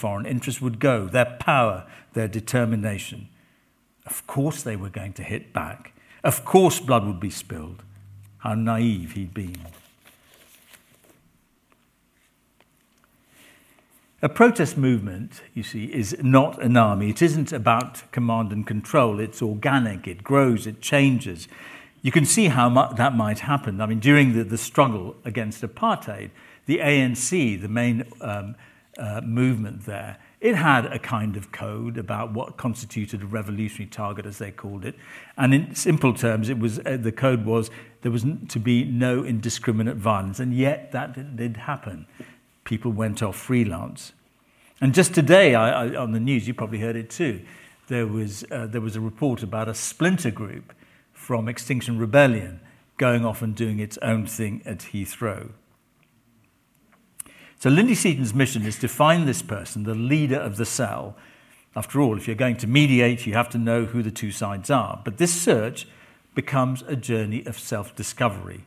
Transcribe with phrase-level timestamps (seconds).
[0.00, 3.28] foreign interests would go, their power, their determination.
[4.06, 5.92] Of course, they were going to hit back.
[6.24, 7.82] Of course, blood would be spilled.
[8.38, 9.58] How naive he'd been.
[14.22, 17.10] A protest movement, you see, is not an army.
[17.10, 19.20] It isn't about command and control.
[19.20, 21.46] It's organic, it grows, it changes.
[22.02, 23.80] You can see how mu- that might happen.
[23.80, 26.30] I mean, during the, the struggle against apartheid,
[26.66, 28.56] the ANC, the main um,
[29.00, 34.26] uh, movement there, it had a kind of code about what constituted a revolutionary target,
[34.26, 34.94] as they called it.
[35.36, 37.70] And in simple terms, it was, uh, the code was
[38.02, 40.38] there was to be no indiscriminate violence.
[40.38, 42.06] And yet that did happen
[42.64, 44.12] people went off freelance.
[44.80, 47.42] And just today, I, I, on the news, you probably heard it too,
[47.88, 50.72] there was, uh, there was a report about a splinter group
[51.12, 52.60] from Extinction Rebellion
[52.96, 55.50] going off and doing its own thing at Heathrow.
[57.60, 61.14] So Lindy Seaton's mission is to find this person, the leader of the cell.
[61.76, 64.70] After all, if you're going to mediate, you have to know who the two sides
[64.70, 65.02] are.
[65.04, 65.86] But this search
[66.34, 68.64] becomes a journey of self discovery.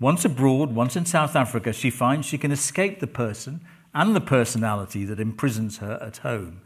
[0.00, 3.60] Once abroad, once in South Africa, she finds she can escape the person
[3.94, 6.62] and the personality that imprisons her at home.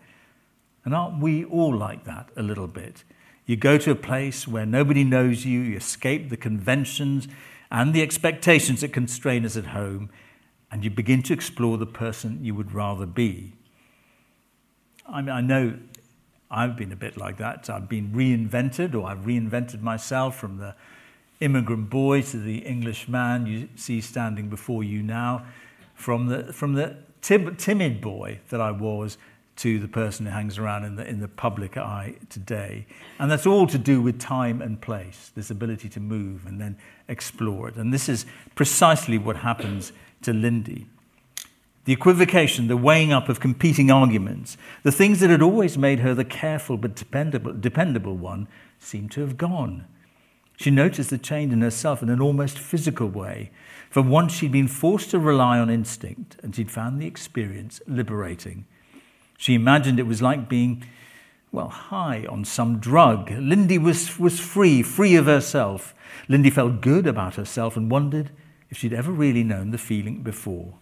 [0.86, 3.04] And aren't we all like that a little bit?
[3.44, 7.28] You go to a place where nobody knows you, you escape the conventions
[7.70, 10.08] and the expectations that constrain us at home,
[10.72, 13.52] and you begin to explore the person you would rather be.
[15.06, 15.78] I mean, I know
[16.50, 17.68] I've been a bit like that.
[17.68, 20.74] I've been reinvented, or I've reinvented myself from the
[21.40, 25.44] immigrant boy to the English man you see standing before you now,
[25.94, 29.18] from the, from the timid boy that I was
[29.56, 32.86] to the person who hangs around in the, in the public eye today.
[33.18, 36.76] And that's all to do with time and place, this ability to move and then
[37.08, 37.76] explore it.
[37.76, 39.92] And this is precisely what happens
[40.22, 40.86] to Lindy.
[41.84, 46.14] The equivocation, the weighing up of competing arguments, the things that had always made her
[46.14, 49.86] the careful but dependable, dependable one, seem to have gone.
[50.56, 53.50] She noticed the change in herself in an almost physical way.
[53.90, 58.64] For once she'd been forced to rely on instinct, and she'd found the experience liberating.
[59.42, 60.84] She imagined it was like being,
[61.50, 63.28] well, high on some drug.
[63.32, 65.96] Lindy was, was free, free of herself.
[66.28, 68.30] Lindy felt good about herself and wondered
[68.70, 70.74] if she'd ever really known the feeling before.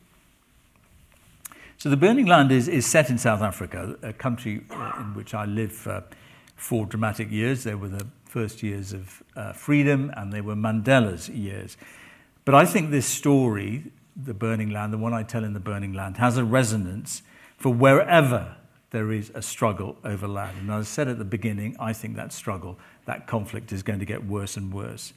[1.78, 4.60] So, The Burning Land is, is set in South Africa, a country
[4.98, 6.04] in which I lived for
[6.54, 7.64] four dramatic years.
[7.64, 11.78] They were the first years of uh, freedom, and they were Mandela's years.
[12.44, 13.84] But I think this story,
[14.22, 17.22] The Burning Land, the one I tell in The Burning Land, has a resonance
[17.60, 18.56] for wherever
[18.90, 20.56] there is a struggle over land.
[20.58, 24.00] And as I said at the beginning, I think that struggle, that conflict is going
[24.00, 25.12] to get worse and worse.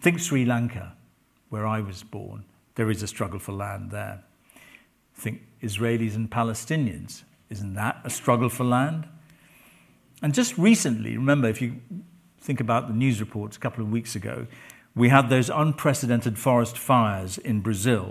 [0.00, 0.94] Think Sri Lanka,
[1.48, 2.44] where I was born.
[2.74, 4.24] There is a struggle for land there.
[5.14, 7.22] Think Israelis and Palestinians.
[7.48, 9.06] Isn't that a struggle for land?
[10.20, 11.80] And just recently, remember, if you
[12.40, 14.48] think about the news reports a couple of weeks ago,
[14.96, 18.10] we had those unprecedented forest fires in Brazil.